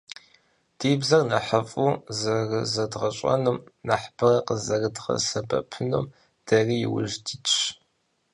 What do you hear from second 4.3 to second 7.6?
къызэрыдгъэсэбэпынум дэри иужь дитщ.